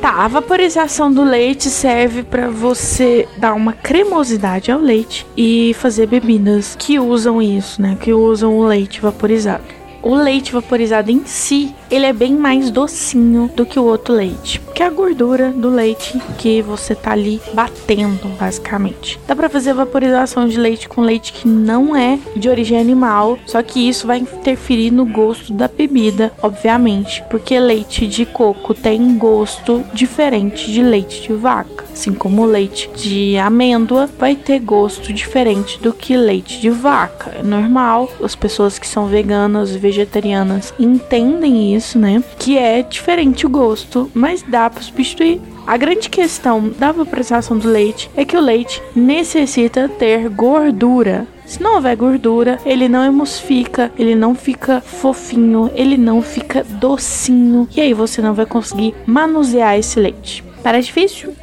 Tá, 0.01 0.24
a 0.24 0.27
vaporização 0.27 1.12
do 1.12 1.24
leite 1.24 1.69
serve 1.69 2.24
para 2.24 2.50
você 2.50 3.27
dar 3.38 3.53
uma 3.53 3.74
cremosidade 3.74 4.71
ao 4.71 4.79
leite 4.79 5.25
e 5.35 5.74
fazer 5.79 6.07
bebidas 6.07 6.75
que 6.77 7.00
usam 7.00 7.41
isso, 7.41 7.81
né? 7.81 7.97
Que 8.00 8.13
usam 8.13 8.57
o 8.57 8.65
leite 8.65 9.01
vaporizado 9.01 9.75
o 10.05 10.13
leite 10.13 10.53
vaporizado 10.53 11.09
em 11.09 11.25
si, 11.25 11.74
ele 11.89 12.05
é 12.05 12.13
bem 12.13 12.35
mais 12.35 12.69
docinho 12.69 13.50
do 13.55 13.65
que 13.65 13.79
o 13.79 13.83
outro 13.83 14.13
leite. 14.13 14.62
Que 14.75 14.83
é 14.83 14.85
a 14.85 14.91
gordura 14.91 15.51
do 15.51 15.67
leite 15.67 16.21
que 16.38 16.62
você 16.62 16.93
tá 16.93 17.13
ali 17.13 17.41
batendo, 17.55 18.27
basicamente. 18.38 19.19
Dá 19.27 19.35
para 19.35 19.50
fazer 19.50 19.74
vaporização 19.74 20.47
de 20.47 20.59
leite 20.59 20.88
com 20.88 21.01
leite 21.01 21.33
que 21.33 21.47
não 21.47 21.95
é 21.95 22.19
de 22.35 22.47
origem 22.47 22.79
animal, 22.79 23.39
só 23.47 23.63
que 23.63 23.89
isso 23.89 24.05
vai 24.05 24.19
interferir 24.19 24.91
no 24.91 25.07
gosto 25.07 25.51
da 25.51 25.67
bebida, 25.67 26.31
obviamente, 26.39 27.24
porque 27.27 27.59
leite 27.59 28.05
de 28.05 28.27
coco 28.27 28.75
tem 28.75 29.17
gosto 29.17 29.83
diferente 29.91 30.71
de 30.71 30.83
leite 30.83 31.24
de 31.24 31.33
vaca, 31.33 31.85
assim 31.96 32.14
como 32.14 32.46
leite 32.46 32.90
de 32.94 33.38
amêndoa 33.38 34.10
vai 34.20 34.36
ter 34.36 34.60
gosto 34.60 35.14
diferente 35.14 35.80
do 35.82 35.94
que 35.94 36.18
leite 36.18 36.60
de 36.60 36.70
vaca. 36.70 37.32
É 37.40 37.42
normal, 37.42 38.12
as 38.22 38.36
pessoas 38.36 38.78
que 38.78 38.86
são 38.86 39.08
veganas, 39.08 39.74
vegetarianas 39.74 40.74
entendem 40.78 41.74
isso, 41.74 41.98
né? 41.98 42.22
Que 42.38 42.58
é 42.58 42.84
diferente 42.84 43.46
o 43.46 43.50
gosto, 43.50 44.12
mas 44.14 44.44
dá 44.44 44.70
para 44.70 44.84
substituir. 44.84 45.42
A 45.66 45.78
grande 45.78 46.10
questão 46.10 46.70
da 46.78 46.92
vaporização 46.92 47.58
do 47.58 47.70
leite 47.70 48.12
é 48.16 48.25
que 48.25 48.36
o 48.36 48.42
leite 48.42 48.84
necessita 48.94 49.88
ter 49.88 50.30
gordura. 50.30 51.25
Se 51.46 51.64
não 51.64 51.75
houver 51.75 51.96
gordura, 51.96 52.60
ele 52.66 52.90
não 52.90 53.06
emulsifica, 53.06 53.92
ele 53.98 54.16
não 54.16 54.36
fica 54.36 54.82
fofinho, 54.82 55.72
ele 55.75 55.96
não 55.96 56.22
fica 56.22 56.64
docinho. 56.64 57.70
E 57.75 57.80
aí 57.80 57.94
você 57.94 58.22
não 58.22 58.34
vai 58.34 58.46
conseguir 58.46 58.94
manusear 59.08 59.78
esse 59.78 60.00
leite. 60.00 60.44
Parece 60.66 60.88
difícil? 60.88 61.36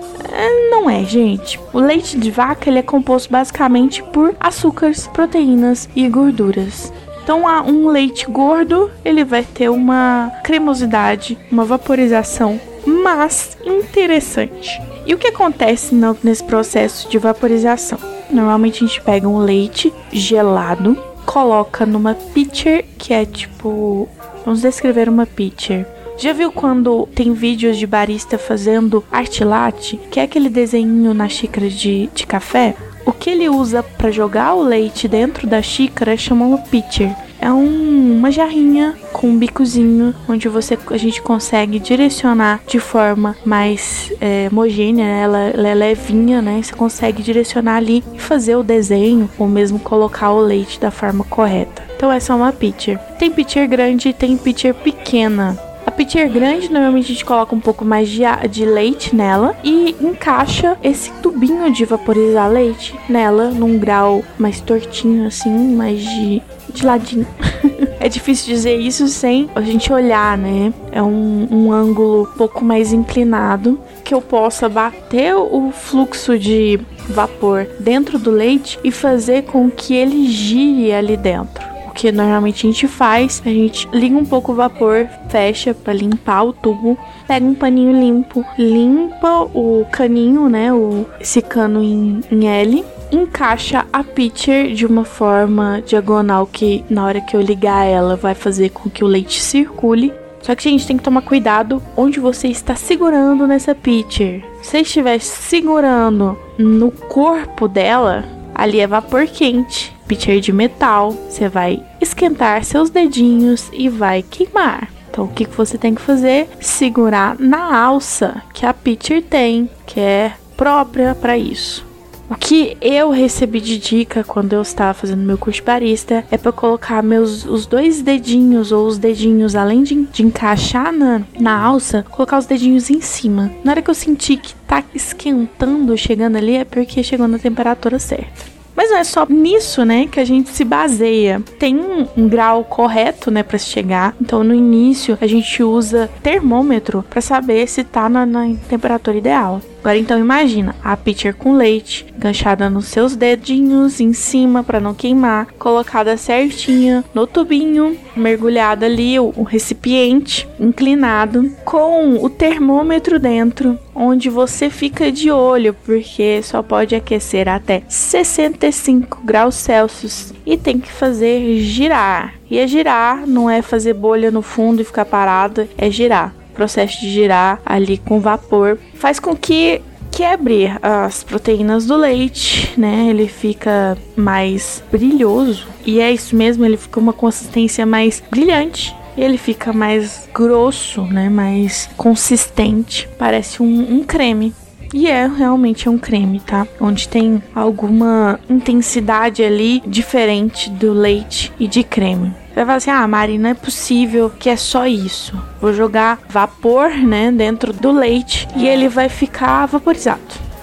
É, 0.42 0.70
não 0.70 0.90
é, 0.90 1.04
gente. 1.04 1.60
O 1.72 1.78
leite 1.78 2.18
de 2.18 2.28
vaca 2.28 2.68
ele 2.68 2.80
é 2.80 2.82
composto 2.82 3.30
basicamente 3.30 4.02
por 4.02 4.34
açúcares, 4.40 5.06
proteínas 5.06 5.88
e 5.94 6.08
gorduras. 6.08 6.92
Então, 7.22 7.44
um 7.64 7.86
leite 7.86 8.26
gordo, 8.26 8.90
ele 9.04 9.22
vai 9.22 9.44
ter 9.44 9.68
uma 9.68 10.32
cremosidade, 10.42 11.38
uma 11.48 11.64
vaporização, 11.64 12.60
mas 12.84 13.56
interessante. 13.64 14.82
E 15.06 15.14
o 15.14 15.18
que 15.18 15.28
acontece 15.28 15.94
nesse 16.24 16.42
processo 16.42 17.08
de 17.08 17.18
vaporização? 17.18 18.00
Normalmente 18.28 18.82
a 18.82 18.86
gente 18.88 19.00
pega 19.00 19.28
um 19.28 19.38
leite 19.38 19.92
gelado, 20.12 20.98
coloca 21.24 21.86
numa 21.86 22.14
pitcher, 22.14 22.84
que 22.98 23.14
é 23.14 23.24
tipo. 23.24 24.08
Vamos 24.44 24.60
descrever 24.60 25.08
uma 25.08 25.24
pitcher. 25.24 25.86
Já 26.22 26.32
viu 26.32 26.52
quando 26.52 27.08
tem 27.16 27.32
vídeos 27.32 27.76
de 27.76 27.84
barista 27.84 28.38
fazendo 28.38 29.02
art 29.10 29.40
latte, 29.40 29.98
que 30.08 30.20
é 30.20 30.22
aquele 30.22 30.48
desenho 30.48 31.12
na 31.12 31.28
xícara 31.28 31.68
de, 31.68 32.08
de 32.14 32.24
café? 32.24 32.76
O 33.04 33.10
que 33.10 33.28
ele 33.28 33.48
usa 33.48 33.82
para 33.82 34.08
jogar 34.12 34.54
o 34.54 34.62
leite 34.62 35.08
dentro 35.08 35.48
da 35.48 35.60
xícara 35.60 36.16
chama 36.16 36.56
pitcher. 36.58 37.12
É 37.40 37.50
um, 37.50 38.18
uma 38.18 38.30
jarrinha 38.30 38.94
com 39.12 39.30
um 39.30 39.36
bicozinho 39.36 40.14
onde 40.28 40.48
você 40.48 40.78
a 40.92 40.96
gente 40.96 41.20
consegue 41.20 41.80
direcionar 41.80 42.60
de 42.68 42.78
forma 42.78 43.36
mais 43.44 44.12
é, 44.20 44.46
homogênea, 44.48 45.04
ela, 45.04 45.38
ela 45.48 45.68
é 45.68 45.74
levinha, 45.74 46.40
né? 46.40 46.62
Você 46.62 46.72
consegue 46.72 47.20
direcionar 47.20 47.78
ali 47.78 48.04
e 48.14 48.20
fazer 48.20 48.54
o 48.54 48.62
desenho 48.62 49.28
ou 49.36 49.48
mesmo 49.48 49.80
colocar 49.80 50.30
o 50.30 50.40
leite 50.40 50.78
da 50.78 50.92
forma 50.92 51.24
correta. 51.24 51.82
Então 51.96 52.12
essa 52.12 52.32
é 52.32 52.36
uma 52.36 52.52
pitcher. 52.52 52.96
Tem 53.18 53.28
pitcher 53.28 53.68
grande 53.68 54.10
e 54.10 54.12
tem 54.12 54.36
pitcher 54.36 54.72
pequena. 54.72 55.71
Pitcher 55.96 56.30
grande, 56.30 56.70
normalmente 56.70 57.06
a 57.06 57.08
gente 57.12 57.24
coloca 57.24 57.54
um 57.54 57.60
pouco 57.60 57.84
mais 57.84 58.08
de, 58.08 58.22
de 58.50 58.64
leite 58.64 59.14
nela 59.14 59.54
e 59.62 59.94
encaixa 60.00 60.76
esse 60.82 61.12
tubinho 61.14 61.70
de 61.70 61.84
vaporizar 61.84 62.50
leite 62.50 62.94
nela 63.08 63.50
num 63.50 63.78
grau 63.78 64.24
mais 64.38 64.60
tortinho, 64.60 65.26
assim, 65.26 65.74
mais 65.74 66.00
de, 66.00 66.42
de 66.70 66.84
ladinho. 66.84 67.26
é 68.00 68.08
difícil 68.08 68.54
dizer 68.54 68.76
isso 68.76 69.06
sem 69.08 69.48
a 69.54 69.60
gente 69.60 69.92
olhar, 69.92 70.36
né? 70.36 70.72
É 70.90 71.02
um, 71.02 71.46
um 71.50 71.72
ângulo 71.72 72.22
um 72.22 72.36
pouco 72.36 72.64
mais 72.64 72.92
inclinado 72.92 73.78
que 74.02 74.14
eu 74.14 74.20
possa 74.20 74.68
bater 74.68 75.34
o 75.36 75.70
fluxo 75.70 76.38
de 76.38 76.80
vapor 77.08 77.66
dentro 77.78 78.18
do 78.18 78.30
leite 78.30 78.78
e 78.82 78.90
fazer 78.90 79.44
com 79.44 79.70
que 79.70 79.94
ele 79.94 80.26
gire 80.26 80.92
ali 80.92 81.16
dentro 81.16 81.61
que 81.92 82.10
normalmente 82.10 82.66
a 82.66 82.70
gente 82.70 82.88
faz, 82.88 83.42
a 83.44 83.48
gente 83.48 83.88
liga 83.92 84.16
um 84.16 84.24
pouco 84.24 84.52
o 84.52 84.54
vapor, 84.54 85.06
fecha 85.28 85.74
para 85.74 85.92
limpar 85.92 86.42
o 86.44 86.52
tubo, 86.52 86.98
pega 87.26 87.44
um 87.44 87.54
paninho 87.54 87.92
limpo, 87.92 88.44
limpa 88.58 89.42
o 89.54 89.86
caninho, 89.90 90.48
né, 90.48 90.72
o, 90.72 91.06
esse 91.20 91.40
cano 91.42 91.82
em, 91.82 92.20
em 92.30 92.48
L, 92.48 92.84
encaixa 93.12 93.86
a 93.92 94.02
pitcher 94.02 94.72
de 94.72 94.86
uma 94.86 95.04
forma 95.04 95.82
diagonal 95.86 96.46
que 96.46 96.84
na 96.88 97.04
hora 97.04 97.20
que 97.20 97.36
eu 97.36 97.40
ligar 97.40 97.84
ela 97.84 98.16
vai 98.16 98.34
fazer 98.34 98.70
com 98.70 98.88
que 98.88 99.04
o 99.04 99.06
leite 99.06 99.40
circule. 99.40 100.12
Só 100.40 100.56
que 100.56 100.66
a 100.66 100.70
gente 100.72 100.86
tem 100.86 100.96
que 100.96 101.04
tomar 101.04 101.22
cuidado 101.22 101.80
onde 101.96 102.18
você 102.18 102.48
está 102.48 102.74
segurando 102.74 103.46
nessa 103.46 103.76
pitcher. 103.76 104.42
Se 104.60 104.80
estiver 104.80 105.20
segurando 105.20 106.36
no 106.58 106.90
corpo 106.90 107.68
dela, 107.68 108.24
ali 108.52 108.80
é 108.80 108.86
vapor 108.86 109.26
quente 109.26 109.91
pitcher 110.12 110.40
de 110.40 110.52
metal, 110.52 111.12
você 111.12 111.48
vai 111.48 111.82
esquentar 111.98 112.62
seus 112.64 112.90
dedinhos 112.90 113.70
e 113.72 113.88
vai 113.88 114.22
queimar. 114.22 114.92
Então, 115.10 115.24
o 115.24 115.28
que 115.28 115.46
você 115.46 115.78
tem 115.78 115.94
que 115.94 116.02
fazer? 116.02 116.48
Segurar 116.60 117.38
na 117.38 117.82
alça 117.82 118.42
que 118.52 118.66
a 118.66 118.74
pitcher 118.74 119.22
tem, 119.22 119.70
que 119.86 119.98
é 119.98 120.32
própria 120.54 121.14
para 121.14 121.38
isso. 121.38 121.86
O 122.28 122.34
que 122.34 122.76
eu 122.80 123.10
recebi 123.10 123.58
de 123.58 123.78
dica 123.78 124.22
quando 124.22 124.52
eu 124.52 124.60
estava 124.60 124.92
fazendo 124.92 125.22
meu 125.22 125.38
curso 125.38 125.60
de 125.60 125.66
barista 125.66 126.24
é 126.30 126.36
para 126.36 126.52
colocar 126.52 127.02
meus 127.02 127.46
os 127.46 127.64
dois 127.64 128.02
dedinhos 128.02 128.70
ou 128.70 128.86
os 128.86 128.98
dedinhos, 128.98 129.56
além 129.56 129.82
de, 129.82 129.94
de 129.94 130.22
encaixar 130.22 130.92
na, 130.92 131.22
na 131.40 131.58
alça, 131.58 132.04
colocar 132.10 132.38
os 132.38 132.46
dedinhos 132.46 132.90
em 132.90 133.00
cima. 133.00 133.50
Na 133.64 133.72
hora 133.72 133.82
que 133.82 133.88
eu 133.88 133.94
senti 133.94 134.36
que 134.36 134.54
tá 134.66 134.84
esquentando, 134.94 135.96
chegando 135.96 136.36
ali, 136.36 136.56
é 136.56 136.64
porque 136.64 137.02
chegou 137.02 137.26
na 137.26 137.38
temperatura 137.38 137.98
certa. 137.98 138.52
Não 138.90 138.98
é 138.98 139.04
só 139.04 139.26
nisso, 139.28 139.84
né, 139.84 140.06
que 140.06 140.18
a 140.18 140.24
gente 140.24 140.50
se 140.50 140.64
baseia. 140.64 141.42
Tem 141.58 141.76
um, 141.76 142.06
um 142.16 142.28
grau 142.28 142.64
correto, 142.64 143.30
né, 143.30 143.42
para 143.42 143.58
chegar. 143.58 144.14
Então, 144.20 144.42
no 144.42 144.54
início, 144.54 145.18
a 145.20 145.26
gente 145.26 145.62
usa 145.62 146.10
termômetro 146.22 147.04
para 147.08 147.20
saber 147.20 147.68
se 147.68 147.84
tá 147.84 148.08
na, 148.08 148.24
na 148.24 148.54
temperatura 148.68 149.16
ideal. 149.16 149.60
Agora 149.82 149.98
então 149.98 150.16
imagina 150.16 150.76
a 150.80 150.96
pitcher 150.96 151.34
com 151.34 151.56
leite, 151.56 152.06
enganchada 152.16 152.70
nos 152.70 152.86
seus 152.86 153.16
dedinhos 153.16 153.98
em 154.00 154.12
cima 154.12 154.62
para 154.62 154.78
não 154.78 154.94
queimar, 154.94 155.48
colocada 155.58 156.16
certinha 156.16 157.04
no 157.12 157.26
tubinho, 157.26 157.98
mergulhada 158.14 158.86
ali 158.86 159.18
o, 159.18 159.32
o 159.36 159.42
recipiente 159.42 160.48
inclinado 160.60 161.50
com 161.64 162.24
o 162.24 162.30
termômetro 162.30 163.18
dentro, 163.18 163.76
onde 163.92 164.30
você 164.30 164.70
fica 164.70 165.10
de 165.10 165.32
olho 165.32 165.74
porque 165.84 166.40
só 166.44 166.62
pode 166.62 166.94
aquecer 166.94 167.48
até 167.48 167.82
65 167.88 169.22
graus 169.24 169.56
Celsius 169.56 170.32
e 170.46 170.56
tem 170.56 170.78
que 170.78 170.92
fazer 170.92 171.58
girar. 171.58 172.34
E 172.48 172.56
é 172.56 172.68
girar, 172.68 173.26
não 173.26 173.50
é 173.50 173.60
fazer 173.60 173.94
bolha 173.94 174.30
no 174.30 174.42
fundo 174.42 174.80
e 174.80 174.84
ficar 174.84 175.06
parado, 175.06 175.68
é 175.76 175.90
girar 175.90 176.32
processo 176.52 177.00
de 177.00 177.10
girar 177.10 177.60
ali 177.64 177.98
com 177.98 178.20
vapor 178.20 178.78
faz 178.94 179.18
com 179.18 179.34
que 179.34 179.80
quebre 180.12 180.70
as 180.82 181.24
proteínas 181.24 181.86
do 181.86 181.96
leite, 181.96 182.78
né? 182.78 183.06
Ele 183.08 183.26
fica 183.26 183.96
mais 184.14 184.82
brilhoso 184.92 185.66
e 185.86 186.00
é 186.00 186.12
isso 186.12 186.36
mesmo, 186.36 186.64
ele 186.64 186.76
fica 186.76 187.00
uma 187.00 187.12
consistência 187.12 187.86
mais 187.86 188.22
brilhante. 188.30 188.94
Ele 189.16 189.36
fica 189.36 189.74
mais 189.74 190.26
grosso, 190.32 191.02
né? 191.02 191.28
Mais 191.28 191.88
consistente. 191.98 193.06
Parece 193.18 193.62
um, 193.62 193.98
um 193.98 194.04
creme. 194.04 194.54
E 194.94 195.06
é 195.06 195.26
realmente 195.26 195.88
é 195.88 195.90
um 195.90 195.98
creme, 195.98 196.40
tá? 196.40 196.66
Onde 196.80 197.08
tem 197.08 197.42
alguma 197.54 198.38
intensidade 198.48 199.42
ali 199.42 199.82
diferente 199.86 200.70
do 200.70 200.92
leite 200.92 201.52
e 201.58 201.66
de 201.66 201.82
creme. 201.82 202.32
Vai 202.54 202.64
falar 202.64 202.76
assim: 202.76 202.90
ah, 202.90 203.06
Mari, 203.06 203.38
não 203.38 203.50
é 203.50 203.54
possível 203.54 204.30
que 204.30 204.48
é 204.48 204.56
só 204.56 204.86
isso. 204.86 205.34
Vou 205.60 205.72
jogar 205.72 206.18
vapor, 206.28 206.90
né, 206.90 207.30
dentro 207.32 207.72
do 207.72 207.92
leite 207.92 208.48
e 208.56 208.66
ele 208.66 208.88
vai 208.88 209.08
ficar 209.08 209.66
vaporizado. 209.66 210.20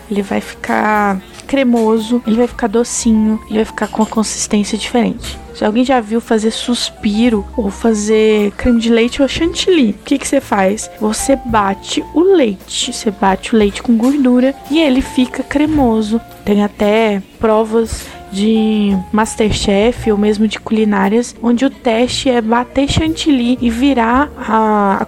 Ele 0.10 0.22
vai 0.22 0.42
ficar 0.42 1.22
cremoso, 1.50 2.22
ele 2.28 2.36
vai 2.36 2.48
ficar 2.48 2.68
docinho, 2.68 3.40
ele 3.48 3.58
vai 3.58 3.66
ficar 3.66 3.88
com 3.88 4.04
uma 4.04 4.10
consistência 4.10 4.78
diferente. 4.78 5.38
Se 5.56 5.66
alguém 5.66 5.84
já 5.84 6.00
viu 6.00 6.22
fazer 6.22 6.52
suspiro 6.52 7.46
ou 7.58 7.70
fazer 7.70 8.52
creme 8.52 8.80
de 8.80 8.90
leite 8.90 9.22
ou 9.22 9.28
chantilly, 9.28 9.92
o 9.92 10.04
que, 10.06 10.18
que 10.18 10.28
você 10.28 10.40
faz? 10.40 10.90
Você 11.02 11.36
bate 11.36 12.02
o 12.14 12.22
leite, 12.22 12.94
você 12.94 13.12
bate 13.12 13.54
o 13.54 13.58
leite 13.58 13.84
com 13.84 13.98
gordura 13.98 14.56
e 14.72 14.80
ele 14.80 15.02
fica 15.02 15.44
cremoso. 15.44 16.22
Tem 16.46 16.64
até 16.64 17.22
provas 17.40 18.06
de 18.32 18.98
Masterchef 19.12 20.12
ou 20.12 20.18
mesmo 20.18 20.48
de 20.48 20.60
culinárias, 20.60 21.36
onde 21.42 21.66
o 21.66 21.70
teste 21.70 22.30
é 22.30 22.42
bater 22.42 22.90
chantilly 22.90 23.58
e 23.62 23.70
virar 23.70 24.30
a, 24.38 24.98
a 25.02 25.08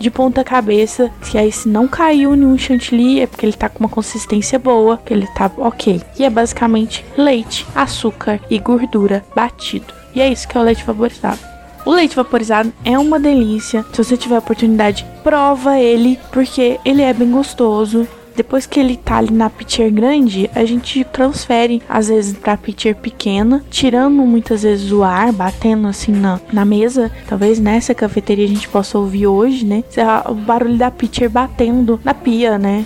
de 0.00 0.10
ponta 0.10 0.42
cabeça. 0.44 1.10
Que 1.30 1.38
aí 1.38 1.52
se 1.52 1.68
não 1.68 1.86
caiu 1.86 2.34
nenhum 2.34 2.58
chantilly 2.58 3.20
é 3.20 3.26
porque 3.26 3.46
ele 3.46 3.52
tá 3.52 3.68
com 3.68 3.80
uma 3.80 3.88
consistência 3.88 4.58
boa, 4.58 4.98
que 4.98 5.12
ele 5.12 5.26
tá 5.34 5.50
ok. 5.56 6.00
E 6.18 6.24
é 6.24 6.30
basicamente 6.30 7.04
leite, 7.16 7.66
açúcar 7.74 8.40
e 8.50 8.58
gordura 8.58 9.24
batido. 9.34 9.92
E 10.14 10.20
é 10.20 10.28
isso 10.28 10.46
que 10.46 10.56
é 10.56 10.60
o 10.60 10.64
leite 10.64 10.84
vaporizado. 10.84 11.40
O 11.84 11.90
leite 11.90 12.16
vaporizado 12.16 12.72
é 12.84 12.98
uma 12.98 13.20
delícia. 13.20 13.84
Se 13.92 14.02
você 14.02 14.16
tiver 14.16 14.38
oportunidade, 14.38 15.04
prova 15.22 15.78
ele, 15.78 16.18
porque 16.32 16.80
ele 16.84 17.02
é 17.02 17.12
bem 17.12 17.30
gostoso. 17.30 18.08
Depois 18.36 18.66
que 18.66 18.80
ele 18.80 18.96
tá 18.96 19.16
ali 19.16 19.32
na 19.32 19.48
pitcher 19.48 19.92
grande, 19.92 20.50
a 20.54 20.64
gente 20.64 21.04
transfere 21.04 21.82
às 21.88 22.08
vezes 22.08 22.36
pra 22.36 22.56
pitcher 22.56 22.96
pequena, 22.96 23.64
tirando 23.70 24.16
muitas 24.22 24.62
vezes 24.62 24.90
o 24.90 25.04
ar, 25.04 25.32
batendo 25.32 25.86
assim 25.86 26.12
na, 26.12 26.40
na 26.52 26.64
mesa. 26.64 27.10
Talvez 27.28 27.60
nessa 27.60 27.94
cafeteria 27.94 28.44
a 28.44 28.48
gente 28.48 28.68
possa 28.68 28.98
ouvir 28.98 29.26
hoje, 29.26 29.64
né? 29.64 29.84
O 30.28 30.34
barulho 30.34 30.76
da 30.76 30.90
pitcher 30.90 31.30
batendo 31.30 32.00
na 32.04 32.12
pia, 32.12 32.58
né? 32.58 32.84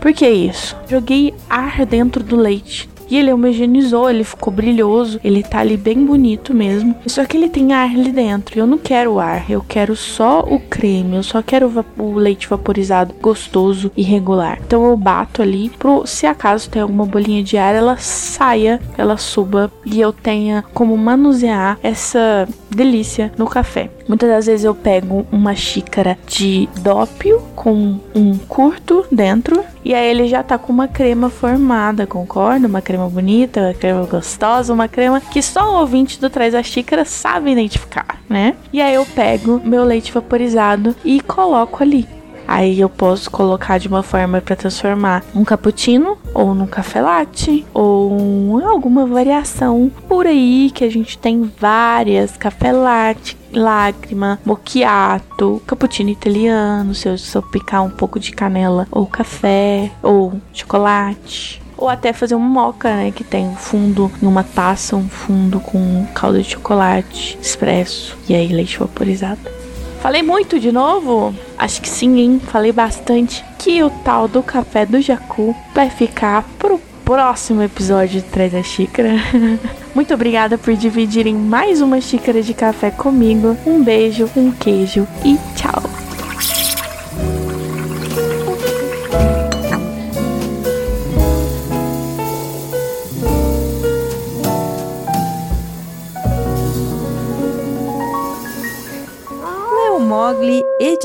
Por 0.00 0.12
que 0.12 0.28
isso? 0.28 0.76
Joguei 0.88 1.32
ar 1.48 1.86
dentro 1.86 2.24
do 2.24 2.36
leite. 2.36 2.91
E 3.12 3.18
ele 3.18 3.30
homogeneizou, 3.30 4.08
ele 4.08 4.24
ficou 4.24 4.50
brilhoso, 4.50 5.20
ele 5.22 5.42
tá 5.42 5.58
ali 5.58 5.76
bem 5.76 6.02
bonito 6.02 6.54
mesmo. 6.54 6.94
Só 7.06 7.26
que 7.26 7.36
ele 7.36 7.50
tem 7.50 7.74
ar 7.74 7.90
ali 7.90 8.10
dentro. 8.10 8.58
Eu 8.58 8.66
não 8.66 8.78
quero 8.78 9.20
ar, 9.20 9.50
eu 9.50 9.62
quero 9.68 9.94
só 9.94 10.40
o 10.40 10.58
creme, 10.58 11.16
eu 11.16 11.22
só 11.22 11.42
quero 11.42 11.70
o 11.98 12.14
leite 12.14 12.48
vaporizado 12.48 13.14
gostoso 13.20 13.92
e 13.94 14.02
regular. 14.02 14.58
Então 14.66 14.86
eu 14.86 14.96
bato 14.96 15.42
ali 15.42 15.68
pro 15.68 16.06
se 16.06 16.24
acaso 16.24 16.70
tem 16.70 16.80
alguma 16.80 17.04
bolinha 17.04 17.42
de 17.42 17.58
ar, 17.58 17.74
ela 17.74 17.98
saia, 17.98 18.80
ela 18.96 19.18
suba 19.18 19.70
e 19.84 20.00
eu 20.00 20.10
tenha 20.10 20.64
como 20.72 20.96
manusear 20.96 21.78
essa 21.82 22.48
delícia 22.74 23.32
no 23.36 23.46
café. 23.46 23.90
Muitas 24.08 24.28
das 24.28 24.46
vezes 24.46 24.64
eu 24.64 24.74
pego 24.74 25.26
uma 25.30 25.54
xícara 25.54 26.18
de 26.26 26.68
dópio 26.80 27.40
com 27.54 27.98
um 28.14 28.36
curto 28.36 29.06
dentro 29.10 29.64
e 29.84 29.94
aí 29.94 30.08
ele 30.08 30.28
já 30.28 30.42
tá 30.42 30.58
com 30.58 30.72
uma 30.72 30.88
crema 30.88 31.28
formada, 31.28 32.06
concorda? 32.06 32.68
Uma 32.68 32.80
crema 32.80 33.08
bonita, 33.08 33.60
uma 33.60 33.74
crema 33.74 34.06
gostosa, 34.06 34.72
uma 34.72 34.88
crema 34.88 35.20
que 35.20 35.42
só 35.42 35.72
o 35.72 35.80
ouvinte 35.80 36.20
do 36.20 36.30
Traz 36.30 36.54
a 36.54 36.62
Xícara 36.62 37.04
sabe 37.04 37.50
identificar, 37.52 38.20
né? 38.28 38.54
E 38.72 38.80
aí 38.80 38.94
eu 38.94 39.04
pego 39.04 39.60
meu 39.64 39.84
leite 39.84 40.12
vaporizado 40.12 40.94
e 41.04 41.20
coloco 41.20 41.82
ali. 41.82 42.06
Aí 42.52 42.78
eu 42.78 42.90
posso 42.90 43.30
colocar 43.30 43.78
de 43.78 43.88
uma 43.88 44.02
forma 44.02 44.38
para 44.42 44.54
transformar 44.54 45.24
um 45.34 45.42
cappuccino 45.42 46.18
ou 46.34 46.54
num 46.54 46.66
café 46.66 47.00
latte 47.00 47.64
ou 47.72 48.60
alguma 48.62 49.06
variação 49.06 49.90
por 50.06 50.26
aí 50.26 50.70
que 50.70 50.84
a 50.84 50.90
gente 50.90 51.16
tem 51.16 51.50
várias 51.58 52.36
café 52.36 52.70
latte, 52.70 53.38
lágrima, 53.54 54.38
mochiato, 54.44 55.62
cappuccino 55.66 56.10
italiano, 56.10 56.94
se 56.94 57.08
eu, 57.08 57.14
eu 57.34 57.42
picar 57.42 57.82
um 57.82 57.90
pouco 57.90 58.20
de 58.20 58.32
canela 58.32 58.86
ou 58.90 59.06
café 59.06 59.90
ou 60.02 60.34
chocolate 60.52 61.62
ou 61.74 61.88
até 61.88 62.12
fazer 62.12 62.34
um 62.34 62.38
moca, 62.38 62.94
né, 62.94 63.10
que 63.12 63.24
tem 63.24 63.48
um 63.48 63.56
fundo 63.56 64.12
numa 64.20 64.44
taça, 64.44 64.94
um 64.94 65.08
fundo 65.08 65.58
com 65.58 66.06
calda 66.14 66.42
de 66.42 66.50
chocolate, 66.50 67.38
expresso 67.40 68.14
e 68.28 68.34
aí 68.34 68.48
leite 68.48 68.78
vaporizado. 68.78 69.61
Falei 70.02 70.20
muito 70.20 70.58
de 70.58 70.72
novo? 70.72 71.32
Acho 71.56 71.80
que 71.80 71.88
sim, 71.88 72.18
hein? 72.18 72.40
Falei 72.48 72.72
bastante. 72.72 73.44
Que 73.56 73.84
o 73.84 73.88
tal 73.88 74.26
do 74.26 74.42
café 74.42 74.84
do 74.84 75.00
Jacu 75.00 75.54
vai 75.72 75.88
ficar 75.90 76.44
pro 76.58 76.80
próximo 77.04 77.62
episódio 77.62 78.20
de 78.20 78.26
Três 78.26 78.50
da 78.50 78.64
Xícara. 78.64 79.10
Muito 79.94 80.12
obrigada 80.12 80.58
por 80.58 80.74
dividirem 80.74 81.34
mais 81.36 81.80
uma 81.80 82.00
xícara 82.00 82.42
de 82.42 82.52
café 82.52 82.90
comigo. 82.90 83.56
Um 83.64 83.80
beijo, 83.80 84.28
um 84.36 84.50
queijo 84.50 85.06
e 85.24 85.38
tchau! 85.54 85.91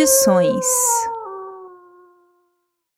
Edições. 0.07 1.16